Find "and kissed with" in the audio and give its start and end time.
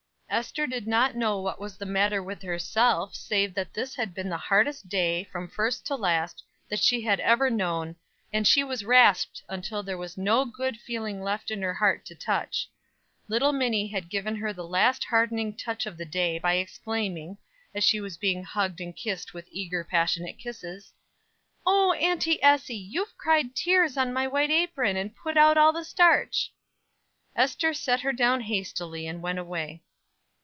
18.79-19.49